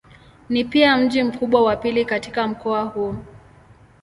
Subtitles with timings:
[0.49, 3.15] Ni pia mji mkubwa wa pili katika mkoa huu.